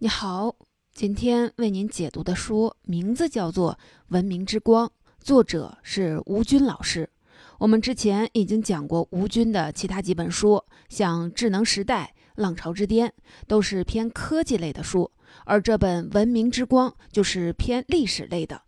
[0.00, 0.54] 你好，
[0.94, 3.72] 今天为您解读的书名字叫做
[4.10, 4.86] 《文明之光》，
[5.18, 7.10] 作者是吴军老师。
[7.58, 13.08] 我们之前已经讲过吴军的其他几本书，像《智能时代》《浪潮之巅》，
[13.48, 15.10] 都是偏科技类的书，
[15.46, 18.62] 而这本《文明之光》就是偏历史类的。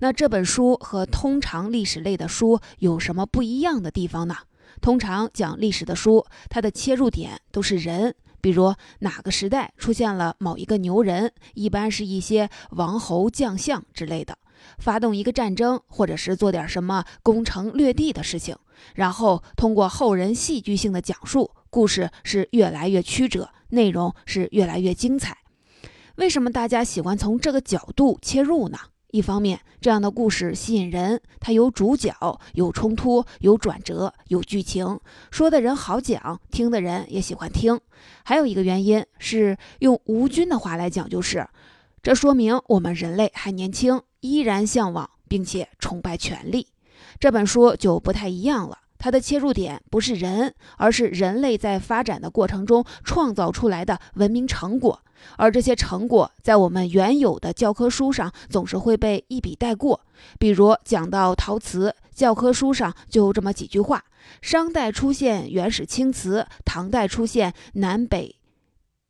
[0.00, 4.36] 那这本书和通常历史类的书有什么不一样的地方呢？
[4.82, 8.14] 通常讲历史的书，它的切入点都是人。
[8.44, 14.36] 比如哪个时代出现了某一个牛人，一般是一些王侯将相之类的，
[14.78, 18.54] 发动一个战争，或者是做点什么攻城略地的事情，
[18.96, 25.38] 然后通过后人戏剧性的讲述，故事是越来越曲折，内容是越来越精彩。
[26.16, 28.78] 为什么大家喜欢从这个角度切入呢？
[29.14, 32.12] 一方面，这样的故事吸引人，它有主角，
[32.54, 34.98] 有冲突，有转折，有剧情，
[35.30, 37.80] 说的人好讲，听的人也喜欢听。
[38.24, 41.46] 还有一个原因是，用吴军的话来讲，就是
[42.02, 46.66] 这说明我们人类还年轻，依然向往并且崇拜权力。
[47.20, 48.78] 这本书就不太一样了。
[49.04, 54.98] 它的切入点不是人，而是人类在发展的过程中创造出来的文明成果，
[55.36, 60.00] 而这些成果在我们原有的教科书上总是会被一笔带过。
[60.38, 64.02] 比如讲到陶瓷，教科书上就这么几句话：
[64.40, 68.36] 商代出现原始青瓷，唐代出现南北、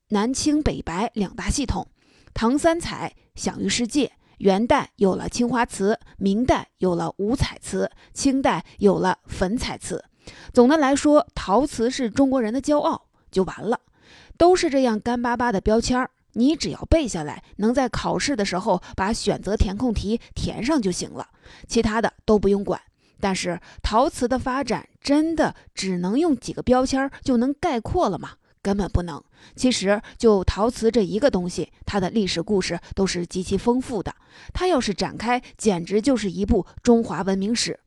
[0.08, 1.86] 南青北白两大系统，
[2.34, 4.10] 唐三彩享誉世界。
[4.38, 10.04] 元代有了青花瓷，明代有了五彩瓷，清代有了粉彩瓷。
[10.52, 13.80] 总的来说，陶瓷是中国人的骄傲，就完了。
[14.36, 21.28] 都是这样干巴巴的标签儿，你只要背下来，能在考试的时候把选择填空题填上就行了，
[21.68, 22.80] 其他的都不用管。
[23.20, 28.32] 但是，陶瓷的发展真的只能用几个标签就能概括了吗？
[28.64, 29.22] 根本不能。
[29.54, 34.16] 其实，就陶瓷这一个东西，它的历史故事都是极其丰富的。
[34.54, 37.78] 它要是展开，简直就是一部中华文明史。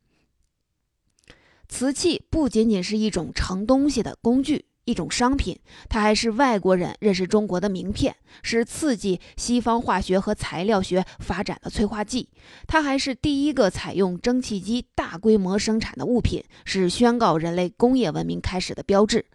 [1.67, 4.65] 瓷器不仅仅是一种盛东西的工具。
[4.87, 5.59] 一种商品，
[5.89, 12.29] 它还是外国人认识中国的名片，是刺激西方化学和材料学发展的催化剂。
[12.67, 19.25] 它还是第一个采用蒸汽机大规模生产的物品，是宣告人类工业文明开始的标志。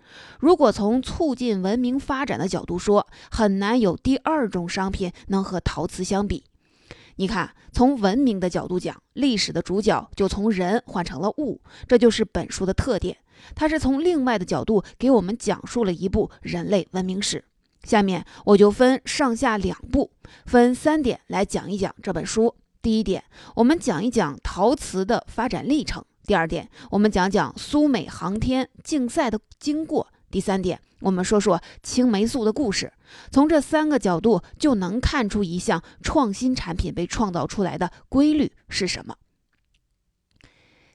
[0.40, 6.44] 如果从促进文明发展的角度说，很难有第二种商品能和陶瓷相比。
[7.16, 13.18] 你看，从文明的角度讲，历史的主角就从人换成了物，这就是本书的特点。
[13.54, 17.44] 它是从另外的角度给我们讲述了一部人类文明史。
[17.84, 20.10] 下面我就分上下两部，
[20.46, 22.54] 分三点来讲一讲这本书。
[22.80, 23.24] 第一点，
[23.56, 32.92] 我们讲一讲陶瓷的发展历程；第二点，我们讲讲苏美航天竞赛的经过；第三点，我们说说青霉素的故事。
[33.30, 39.16] 从这三个角度就能看出一项创新产品被创造出来的规律是什么。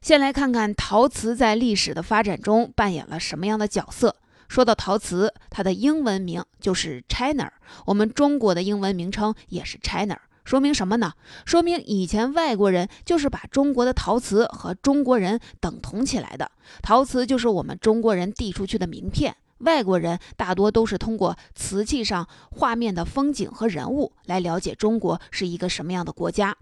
[0.07, 4.15] 先来看看陶瓷在历史的发展中扮演了什么样的角色。
[4.47, 7.51] 说到陶瓷，它的英文名就是 China，
[7.87, 11.11] 我们中国的英文名称也是 China，说明什么呢？
[11.43, 16.49] 说明以前外国人就是把中国的陶瓷和中国人等同起来的，
[16.81, 19.35] 陶瓷就是我们中国人递出去的名片。
[19.57, 26.55] 外国人大多都是通过瓷器上画面的风景和人物来了解中国是一个什么样的国家。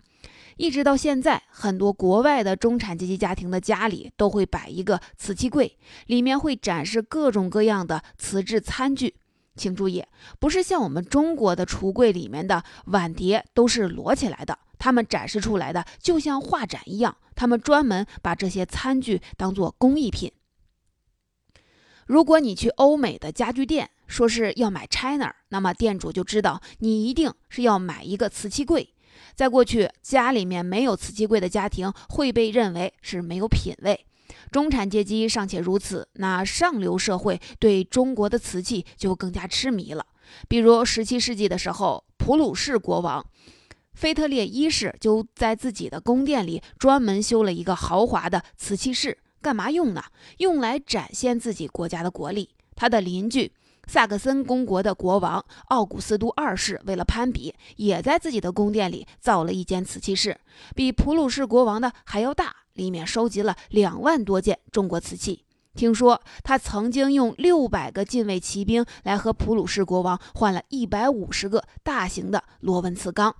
[0.57, 5.77] 一直到现在，很多国外的中产阶级家庭的家里都会摆一个瓷器柜，
[6.07, 9.15] 里面会展示各种各样的瓷质餐具。
[9.55, 10.03] 请注意，
[10.39, 17.15] 不是像我们中国的橱柜里面的碗碟都是摞起来的，他们展示出来的就像画展一样。
[17.35, 20.31] 他们专门把这些餐具当做工艺品。
[22.05, 28.94] 如果你去欧美的家具店，说是要买 China，那么店主就知道你一定是要买一个瓷器柜。
[29.35, 34.05] 在过去，家里面没有瓷器柜的家庭会被认为是没有品位。
[34.51, 40.05] 中产阶级尚且如此，那上流社会对中国的瓷器就更加痴迷了。
[40.47, 43.25] 比如十七世纪的时候，普鲁士国王
[43.93, 50.03] 腓特烈一世就在自己的宫殿里专门修了一个豪华的瓷器室，干嘛用呢？
[50.37, 52.49] 用来展现自己国家的国力。
[52.75, 53.53] 他的邻居。
[53.87, 60.37] 萨克森公国的国王奥古斯都二世为了攀比，也在自己的宫殿里造了一间瓷器室，
[60.75, 65.43] 比普鲁士国王的还要大，里面收集了两万多件中国瓷器。
[65.75, 73.35] 听说他曾经用六百个禁卫骑兵来和普鲁士国王换了一百五十个大型的螺纹瓷缸。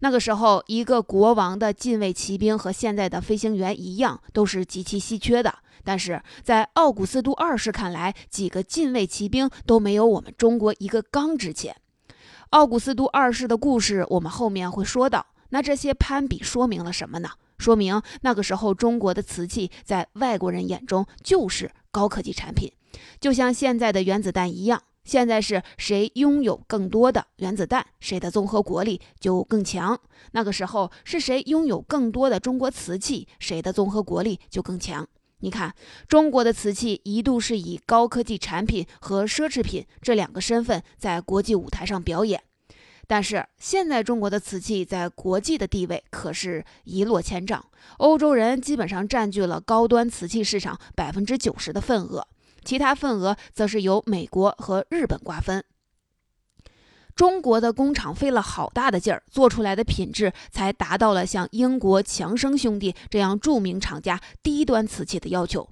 [0.00, 5.54] 那个时候，一个国王的禁卫骑兵和现在的飞行员一样，都是极其稀缺的。
[5.82, 11.76] 但是在奥古斯都二世看来，几个禁卫骑兵都没有我们中国一个缸值钱。
[12.50, 15.26] 奥古斯都二世的故事我们后面会说到。
[15.50, 17.28] 那这些攀比说明了什么呢？
[17.58, 22.72] 说明那个时候中国的瓷器在外国人眼中就是高科技产品，
[23.20, 24.82] 就像现在的原子弹一样。
[25.04, 30.00] 现在是谁拥有更多的原子弹，谁的综合国力就更强。
[30.32, 35.06] 那个时候是谁拥有更多的中国瓷器，谁的综合国力就更强。
[35.40, 35.74] 你看，
[36.08, 42.42] 中国的瓷器一度是以高科技产品和奢侈品这两个身份在国际舞台上表演，
[43.06, 47.62] 但是现在中国的瓷器在国际的地位可是一落千丈。
[47.98, 52.26] 欧洲人基本上占据了高端瓷器市场百分之九十的份额。
[52.64, 55.64] 其他份额则是由美国和日本瓜分。
[57.14, 65.68] 中国的工厂费了好大的劲儿，做出来的品质才达到了像英国强生兄弟这样著名厂家低端瓷器的要求。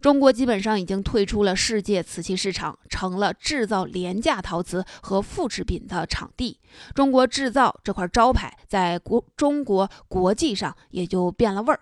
[0.00, 6.60] 中国基本上已经退出了世界瓷器市场，成了制造廉价陶瓷和复制品的场地。
[6.94, 11.80] 中国制造这块招牌在国中国国际上也就变了味儿。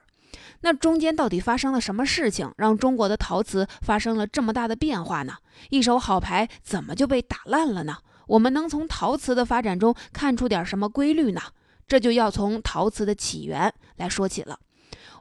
[0.62, 5.35] 那中间到底发生了什么事情，让中国的陶瓷发生了这么大的变化呢？
[5.70, 7.99] 一手好牌怎么就被打烂了呢？
[8.29, 11.41] 我们能从陶瓷的发展中看出点什么规律呢？
[11.87, 14.59] 这就要从陶瓷的起源来说起了。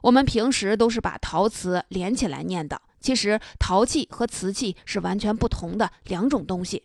[0.02, 6.84] 我们平时都是把陶瓷连起来念的，其实陶器和瓷器是完全不同的两种东西。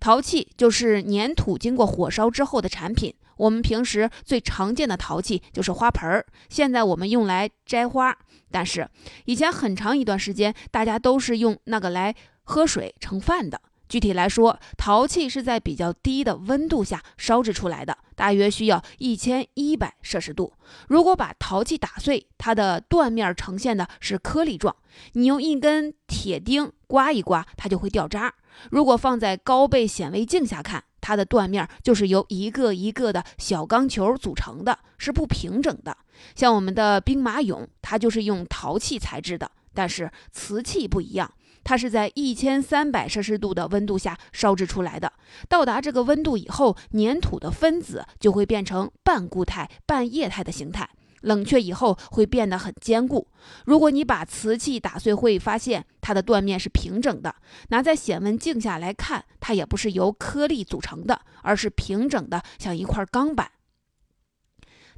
[0.00, 3.14] 陶器就是粘土经过火烧之后的产品。
[3.38, 8.16] 我们平时最常见的陶器就是花盆儿，现在我们用来摘花。
[8.50, 8.88] 但是
[9.24, 12.14] 以前很长一段时间，大家都是用那个来
[12.44, 13.60] 喝水盛饭的。
[13.88, 20.52] 具体来说，陶器是在比较低的温度下烧制出来的，大约需要一千一百摄氏度。
[20.88, 24.76] 如果把陶器打碎，它的断面呈现的是颗粒状，
[25.12, 28.34] 你用一根铁钉刮一刮，它就会掉渣。
[28.70, 35.96] 如果放在高倍显微镜下看，它的断面就是由一个一个的小钢球组成的，是不平整的。
[36.34, 41.32] 像我们的兵马俑，它就是用陶器材质的，但是瓷器不一样。
[41.64, 45.12] 它是在一千三百摄氏度的温度下烧制出来的。
[45.50, 50.88] 到达这个温度以后，粘土的分子就会变成半固态、半液态的形态。
[51.22, 53.28] 冷却以后会变得很坚固。
[53.64, 57.34] 如果你把瓷器打碎，会发现它的断面是平整的。
[57.68, 63.50] 拿在显微镜下来看，它也不是由颗粒组成的，而是平整的，像一块钢板。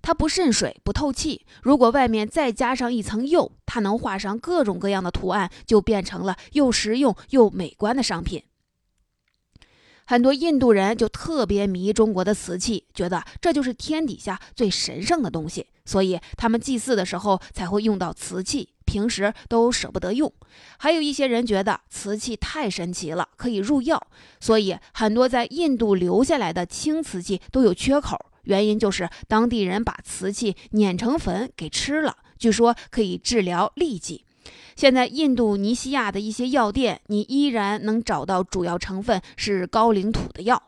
[0.03, 1.45] 它不渗水，不透气。
[1.63, 8.43] 如果外面再加上一层釉，它能画上各种各样的图案，就变成了又实用又美观的商品。
[10.07, 20.33] 很多印度人就特别迷中国的瓷器，觉得这就是天底下最神圣的东西，所以他们祭祀的时候才会用到瓷器，平时都舍不得用。
[20.79, 24.01] 还有一些人觉得瓷器太神奇了，可以入药，
[24.39, 28.17] 所以很多在印度留下来的青瓷器都有缺口。
[28.45, 34.25] 原因就是当地人把瓷器碾成粉给吃了，据说可以治疗痢疾。
[34.77, 40.63] 现在印度尼西亚的一些药店，你依然能找到主要成分是高岭土的药。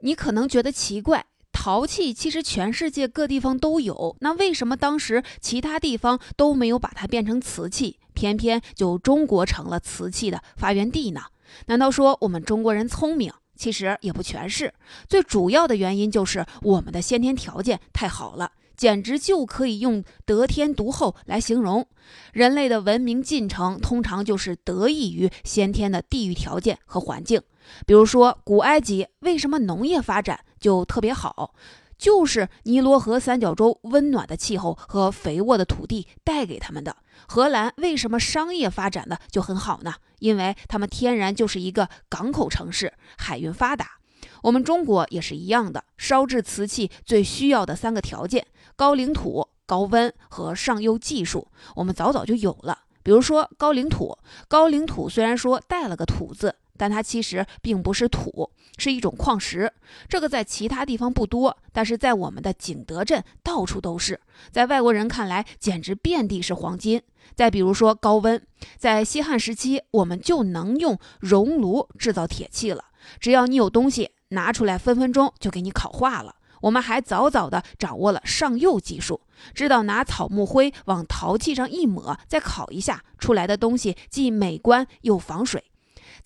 [0.00, 1.24] 你可能觉得奇怪，
[1.60, 11.20] 陶器其实全世界各地方都有，那为什么当时其他地方都没有把它变成瓷器，偏偏就中国成了瓷器的发源地呢？
[11.66, 13.32] 难道说我们中国人聪明？
[13.56, 14.72] 其实也不全是，
[15.08, 21.84] 最主要的原因就是我们的先天条件太好了，简直就可以用得天独厚来形容。
[22.32, 27.42] 人类的文明进程通常就是得益于先天的地域条件和环境。
[27.86, 31.54] 比如说，古埃及为什么农业发展就特别好？
[31.96, 36.94] 就是尼罗河三角洲温暖的气候和肥沃的土地带给他们的。
[37.26, 39.94] 荷兰为什么商业发展的就很好呢？
[40.20, 43.98] 因为他们天然就是一个港口城市，海运发达。
[44.44, 48.46] 我们中国也是一样的，烧制瓷器最需要的三个条件：
[48.76, 52.78] 高岭土、高温和上釉技术，我们早早就有了。
[53.02, 56.54] 比如说高岭土，高岭土虽然说带了个土字。
[56.78, 59.70] 但它其实并不是土，是一种矿石。
[60.08, 64.18] 这个在其他地方不多，但是在我们的景德镇到处都是。
[64.50, 67.02] 在外国人看来，简直遍地是黄金。
[67.34, 68.40] 再比如说高温，
[68.78, 72.84] 在西汉时期，我们就能用熔炉制造铁器了。
[73.20, 76.36] 只要你有东西拿出来，分分钟就给你烤化了。
[76.62, 79.20] 我们还早早地掌握了上釉技术，
[79.54, 85.67] 知道拿草木灰往陶器上一抹，再烤一下，出来的东西既美观又防水。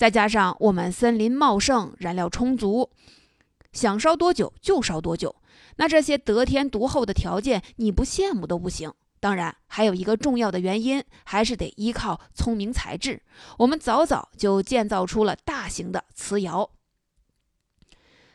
[0.02, 2.90] 再加上我们森林茂盛，燃料充足，
[3.72, 5.36] 想烧多久就烧多久。
[5.76, 8.92] 那这些得天独厚的条件，你不羡慕都不行。
[9.20, 13.22] 当然，还有一个重要的原因，还是得依靠聪明才智。
[13.58, 16.68] 我们早早就建造出了大型的瓷窑。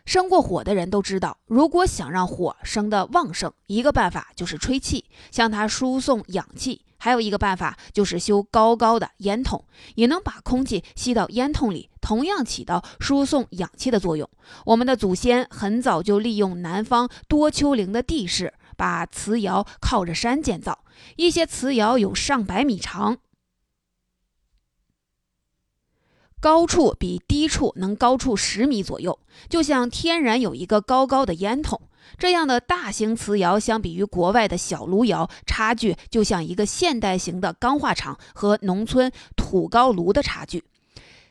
[0.08, 14.30] 生过火的人都知道，如果想让火生得旺盛，一个办法就是吹气，向它输送氧气；还有一个办法就是修高高的烟筒，也能把空气吸到烟筒里，同样起到输送氧气的作用。
[14.68, 20.86] 我们的祖先很早就利用南方多丘陵的地势，把瓷窑靠着山建造，
[21.18, 23.18] 一些瓷窑有上百米长。
[26.48, 31.82] 高处比低处能高出十米左右，就像天然有一个高高的烟筒。
[32.18, 40.64] 这样的大型瓷窑，相比于国外的小炉窑，差距就像一个现代型的钢化厂和农村土高炉的差距。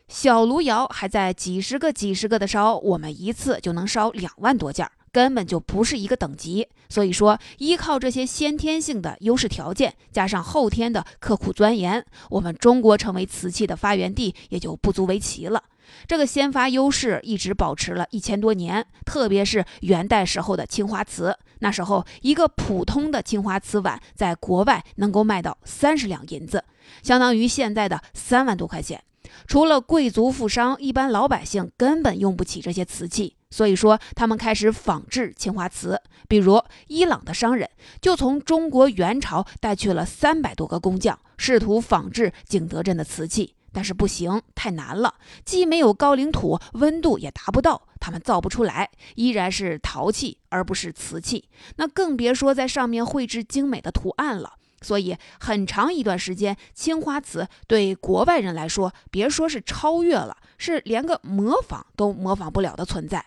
[0.07, 4.93] 小炉窑还在几十个、几十个的烧，我们一次就能烧两万多件儿。
[5.17, 15.63] 根本就不是一个等级，所以说依靠这些先天性的优势条件，加上后天的刻苦钻研，我们中国成为瓷器的发源地也就不足为奇了。
[16.07, 26.63] 这个先发优势一直保持了一千多年，特别是元代时候的青花瓷，那时候一个普通的青花瓷碗在国外能够卖到三十两银子，
[27.03, 29.03] 相当于现在的三万多块钱。
[29.47, 33.36] 除了贵族富商，一般老百姓根本用不起这些瓷器。
[33.51, 36.01] 所以说，他们开始仿制青花瓷。
[36.29, 51.49] 比如，伊朗的商人就从中国元朝带去了三百多个工匠，试图仿制景德镇的瓷器，但是不行，太难了，既没有高岭土，温度也达不到，他们造不出来，依然是陶器而不是瓷器。
[51.77, 54.55] 那更别说在上面绘制精美的图案了。
[54.83, 63.25] 所以，很长一段时间，青花瓷对国外人来说，别说是超越了，是连个模仿都模仿不了的存在。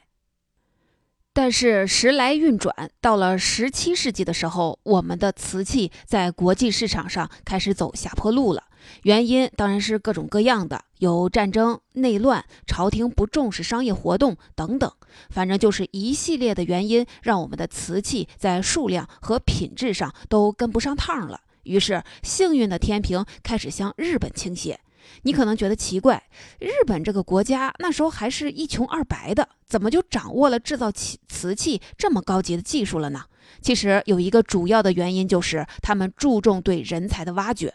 [1.32, 8.64] 但是时来运转，到了十七世纪的时候，我们的瓷器在国际市场上开始走下坡路了。
[9.04, 14.92] 原因当然是各种各样的，有战争、内乱、朝廷不重视商业活动等等，
[15.30, 21.42] 反正就是一系列的原因，让我们的瓷器在数量和品质上都跟不上趟了。
[21.64, 24.80] 于是，幸运的天平开始向日本倾斜。
[25.24, 26.24] 你可能觉得奇怪，
[26.60, 33.24] 日本这个国家那时候还是一穷二白的，怎么就掌握了制造瓷瓷器这么高级的技术了呢？
[33.62, 37.74] 其实有一个主要的原因就是他们注重对人才的挖掘。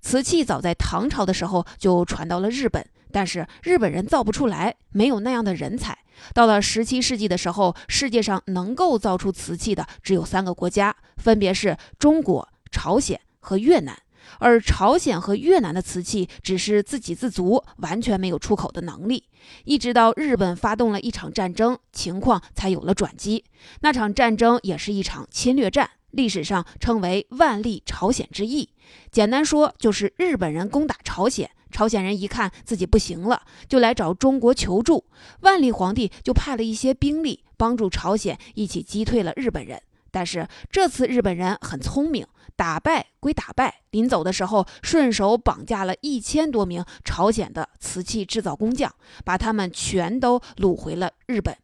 [0.00, 5.98] 瓷器早在唐朝的时候就传到了日本，但是日本人造不出来，没有那样的人才。
[6.32, 13.94] 到了十七世纪的时候，世界上能够造出瓷器的只有三个国家，分别是中国、朝鲜和越南。
[14.38, 19.24] 而朝鲜和越南的瓷器只是自给自足，完全没有出口的能力。
[19.64, 23.44] 一直到日本发动了一场战争，情况才有了转机。
[23.80, 28.68] 那场战争也是一场侵略战，历史上称为“万历朝鲜之役”。
[29.10, 35.04] 简单说，就是日本人攻打朝鲜，朝鲜人一看自己不行了，就来找中国求助。
[35.40, 39.80] 万历皇帝就派了一些兵力帮助朝鲜一起击退了日本人。
[40.10, 42.26] 但是这次日本人很聪明。
[42.56, 48.92] 打败归打败，临走的时候顺手绑架了一千多名朝鲜的瓷器制造工匠，
[49.24, 51.56] 把他们全都掳回了日本。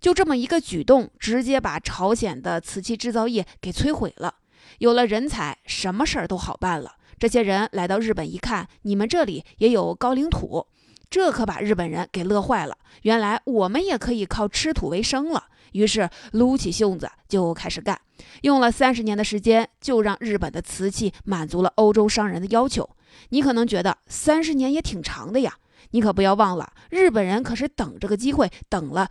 [0.00, 4.36] 就这么一个举动，直接把朝鲜的瓷器制造业给摧毁了。
[4.78, 6.92] 有了人才，什么事儿都好办了。
[7.18, 10.66] 这些人来到日本一看，你们这里也有高岭土，
[11.08, 12.76] 这可把日本人给乐坏了。
[13.02, 15.44] 原来我们也可以靠吃土为生了。
[15.72, 18.00] 于是撸起袖子就开始干，
[18.42, 22.88] 用了三十年的时间，就让日本的瓷器满足了欧洲商人的要求。
[23.30, 25.54] 你可能觉得三十年也挺长的呀，
[25.90, 29.10] 你可不要忘了，日本人可是等这个机会等了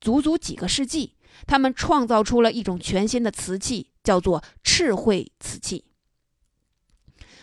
[0.00, 1.14] 足足几个世纪。
[1.46, 5.86] 他们创造出了一种全新的瓷器，叫做赤绘瓷器。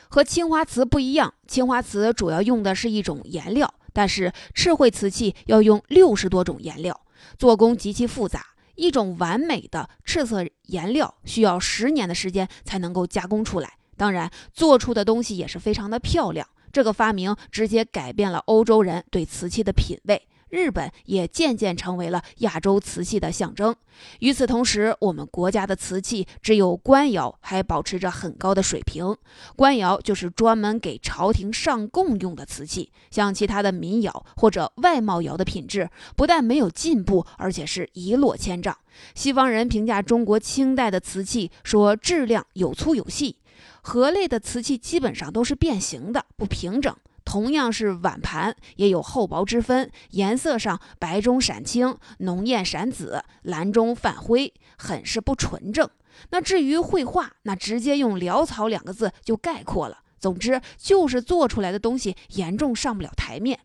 [0.07, 7.01] 和青花瓷不一样，青花瓷主要用的是一种颜料，但是赤绘瓷器要用六十多种颜料。
[7.39, 13.77] 做工极其复杂，一种完美的赤色颜料需要十年的时间才能够加工出来。
[13.95, 16.45] 当然，做出的东西也是非常的漂亮。
[16.73, 20.27] 这个发明直接改变了欧洲人对瓷器的品味。
[20.49, 23.75] 日本也渐渐成为了亚洲瓷器的象征。
[24.19, 29.15] 与此同时，我们国家的瓷器只有官窑还保持着很高的水平。
[29.55, 38.77] 官窑就是专门给朝廷上供用的瓷器，像其他的民窑或者外贸窑的品质不但没有进步，而且是一落千丈。
[39.15, 43.35] 西方人评价中国清代的瓷器说质量有粗有细，
[43.81, 46.95] 盒类的瓷器基本上都是变形的，不平整。
[47.29, 55.87] 同样是碗盘，也有厚薄之分，颜色上白中闪青，浓艳闪紫，蓝中泛灰，很是不纯正。
[56.31, 59.99] 那至于绘画，那直接用潦草两个字就概括了。
[60.17, 63.59] 总之就是做出来的东西严重上不了台面。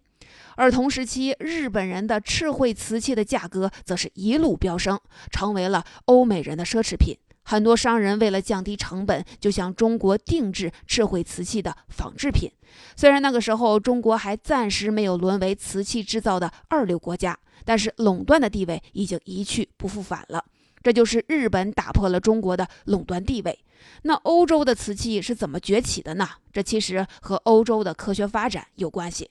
[0.56, 7.16] 而同时期，日本人的赤绘瓷器的价格则是一路飙升，成为了欧美人的奢侈品。
[7.44, 12.50] 很多商人为了降低成本，就向中国定制智慧瓷器的仿制品。
[12.96, 20.44] 虽然那个时候中国还暂时没有沦为瓷器制造的二流国家，但是垄断的地位已经一去不复返了。
[20.82, 23.64] 这就是日本打破了中国的垄断地位。
[24.02, 26.28] 那欧洲的瓷器是怎么崛起的呢？
[26.52, 29.30] 这其实和欧洲的科学发展有关系。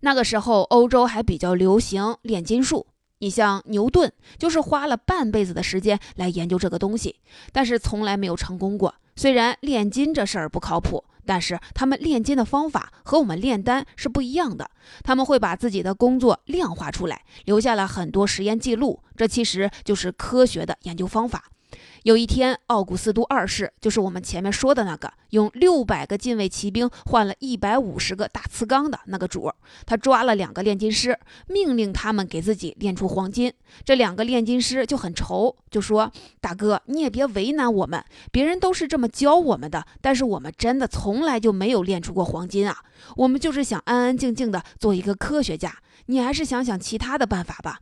[0.00, 2.86] 那个时候，欧洲还比较流行炼金术。
[3.22, 7.20] 你像牛顿，就是花了半辈子的时间来研究这个东西，
[7.52, 8.96] 但是从来没有成功过。
[9.14, 14.68] 虽然炼金这事儿不靠谱，但是他们炼金的方法和我们炼丹是不一样的。
[15.04, 21.44] 他们会把自己的工作量化出来，留下了很多实验记录，这其实就是科学的研究方法。
[22.02, 29.50] 有一天，奥古斯都二世，就是我们前面说的那个用六百个禁卫骑兵换了一百五十个大瓷缸的那个主，
[29.86, 33.52] 他抓了两个炼金师，命令他们给自己炼出黄金。
[33.84, 36.10] 这两个炼金师就很愁，就说
[36.42, 42.78] ：“大哥，你也别为难我们，别人都是这么教我们的，但是我们真的从来就没有炼出过黄金啊！
[43.16, 47.80] 我们就是想安安静静的做一个科学家，你还是想想其他的办法吧。”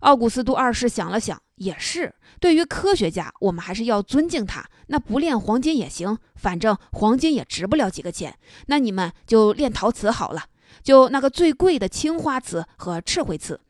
[0.00, 2.14] 奥古斯都二世想了想，也是。
[2.40, 4.64] 对于科学家，我们还是要尊敬他。
[4.86, 8.36] 那不炼黄金也行，反正黄金也值不了几个钱。
[8.66, 10.44] 那你们就炼陶瓷好了，
[10.82, 13.60] 就那个最贵的青花瓷和赤灰瓷，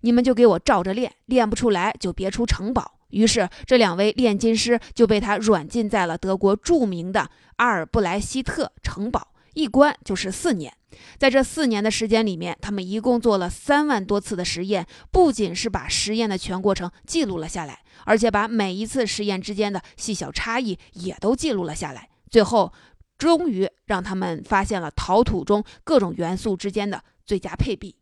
[0.00, 2.92] 你们就给我照着炼，炼不出来就别出城堡。
[3.10, 9.33] 于是，这两位炼金师就被他软禁在了德国著名的阿尔布莱希特城堡。
[9.54, 10.72] 一关就是四年，
[11.18, 22.08] 在这四年的时间里面，他们一共做了三万多次的实验，不仅是把实验的全过程记录了下来，而且把每一次实验之间的细小差异也都记录了下来。
[22.28, 22.72] 最后，
[23.16, 27.96] 终于让他们发现了陶土中各种元素之间的最佳配比。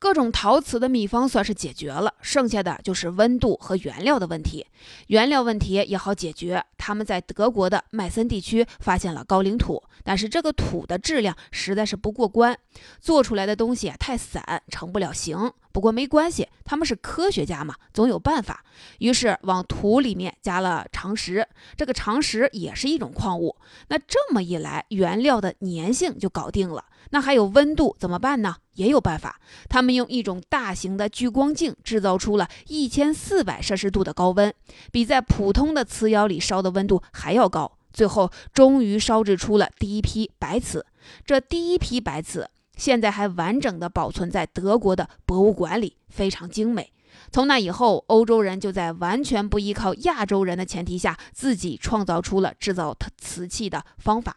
[0.00, 4.66] 各种陶瓷的秘方算是解决了，剩下的就是温度和原料的问题。
[5.08, 12.58] 原料问题也好解决，他们在德国的麦森地区发现了高岭土，但是这个土的质量实在是不过关，
[12.98, 15.52] 做出来的东西太散，成不了型。
[15.72, 18.64] 不过没关系，他们是科学家嘛，总有办法。
[18.98, 23.56] 于是往土里面加了长石，这个长石也是一种矿物。
[23.88, 26.84] 那这么一来，原料的粘性就搞定了。
[27.12, 28.56] 那还有温度怎么办呢？
[28.74, 29.40] 也有办法。
[29.68, 34.52] 他们用一种大型的聚光镜制造出了一千四百摄氏度的高温，
[34.92, 37.78] 比在普通的瓷窑里烧的温度还要高。
[37.92, 40.86] 最后，终于烧制出了第一批白瓷。
[41.24, 42.48] 这第一批白瓷
[42.80, 46.90] 现在还完整的保存在德国的博物馆里，非常精美。
[47.30, 54.34] 从那以后，欧洲人就在完全不依靠亚洲人的前提下，自己创造出了制造瓷器的方法。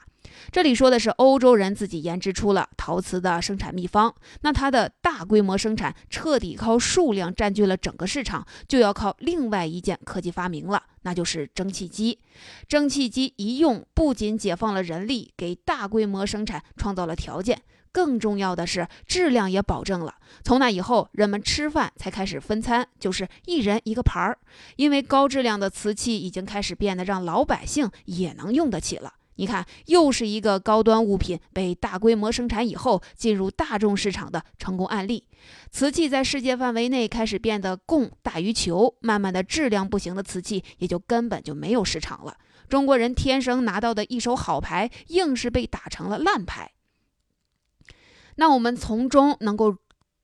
[0.51, 12.19] 这里说的是欧洲人自己研制出了陶瓷的生产秘方，那它的大规模生产彻底靠数量占据了整个市场，就要靠另外一件科技发明了，那就是蒸汽机。
[12.67, 17.61] 蒸汽机一用，不仅解放了人力，给大规模生产创造了条件，
[17.93, 20.15] 更重要的是质量也保证了。
[20.43, 24.37] 从那以后，人们吃饭才开始分餐，就是一人一个盘儿，
[24.75, 29.13] 因为高质量的瓷器已经开始变得让老百姓也能用得起了。
[29.35, 35.27] 你看，又是一个高端物品被大规模生产以后进入大众市场的成功案例。
[35.71, 42.37] 瓷器在世界范围内开始变得供大于求，慢慢的质量不行的瓷器也就根本就没有市场了。
[42.69, 46.72] 中国人天生拿到的一手好牌，硬是被打成了烂牌。
[48.35, 49.75] 那我们从中能够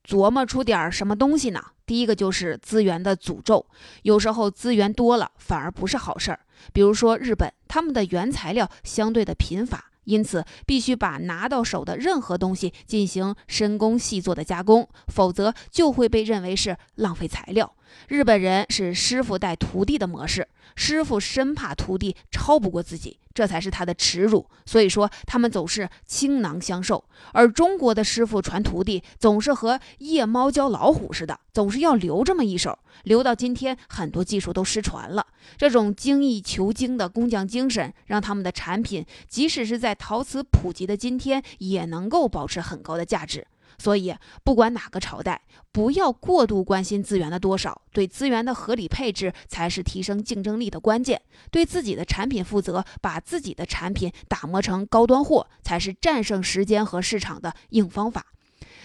[0.04, 1.62] 琢磨出点什么东西呢？
[1.86, 3.66] 第一个就是资源的诅咒，
[4.02, 6.40] 有时候资源多了反而不是好事儿。
[6.72, 17.74] 比如说日本，他们的原材料相对的贫乏，因此必须把拿到手的任何东西进行深工细作的加工，否则就会被认为是浪费材料。
[18.08, 23.18] 日本人是师傅带徒弟的模式，师傅生怕徒弟超不过自己。
[23.32, 27.02] 这才是他的耻辱，所以说他们总是倾囊相授。
[27.32, 35.24] 而中国的师傅传徒弟，总是和夜猫教老虎似的，总是要留这么一手，留到今天，很多技术都失传了。
[35.56, 43.46] 这种精益求精的工匠精神，让他们的产品，即使是在陶瓷普及的今天，也能够保持很高的价值。
[43.80, 44.14] 所以，
[44.44, 45.40] 不管哪个朝代，
[45.72, 51.22] 不要过度关心资源的多少，对资源的合理配置才是提升竞争力的关键。
[51.50, 58.26] 对自己的产品负责，把自己的产品打磨成高端货，才是战胜时间和市场的硬方法。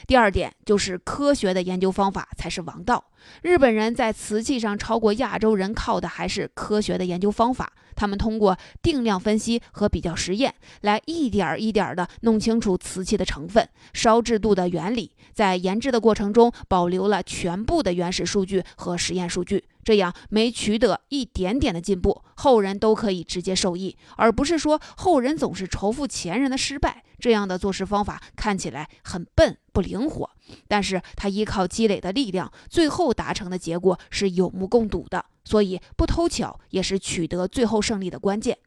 [0.07, 3.03] 第二点就是科学的研究方法才是王道。
[3.41, 7.73] 日本人在瓷器上超过亚洲人，靠的还是科学的研究方法。
[7.95, 19.63] 他们通过定量分析和比较实验，来一点一点地弄清楚瓷器的成分、烧制度的原理，在研制的过程中保留了全部的原始数据和实验数据。
[19.81, 27.03] 这样每取得一点点的进步，后人都可以直接受益，而不是说后人总是仇富前人的失败。
[27.17, 30.29] 这样的做事方法看起来很笨不灵活，
[30.67, 35.25] 但是他依靠积累的力量，最后达成的结果是有目共睹的。
[35.45, 38.57] 所以不偷巧也是取得最后胜利的关键。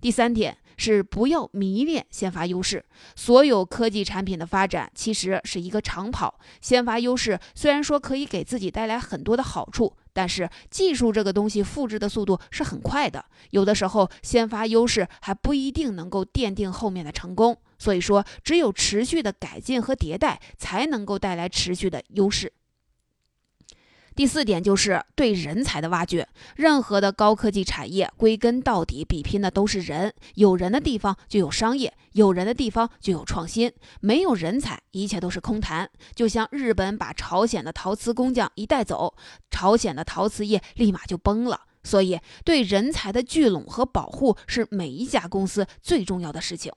[0.00, 2.84] 第三点是不要迷恋先发优势。
[3.14, 9.94] 所有科技产品的发展其实是一个长跑，先发优势虽然说可以给自己带来很多的好处。
[10.18, 17.56] 但是技术这个东西复制的速度是很快的，有的时候先发优势还不一定能够奠定后面的成功。
[17.78, 22.52] 所以说，只有持续的改进和迭代，才能够带来持续的优势。
[24.18, 26.26] 第四点就是对人才的挖掘。
[26.56, 30.12] 任何的高科技产业，归根到底比拼的都是人。
[30.34, 33.72] 有人的地方就有商业，有人的地方就有创新。
[34.00, 35.88] 没有人才，一切都是空谈。
[36.16, 39.14] 就像日本把朝鲜的陶瓷工匠一带走，
[39.52, 41.60] 朝鲜的陶瓷业立马就崩了。
[41.84, 46.72] 所以，对人才的聚拢和保护是每一家公司最重要的事情。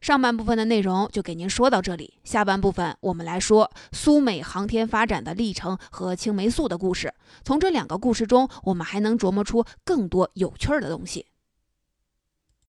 [0.00, 7.12] 上半部分的内容就给您说到这里，下半部分我们来说苏美航天发展的历程和青霉素的故事。
[7.42, 11.26] 从这两个故事中，我们还能琢磨出更多有趣儿的东西。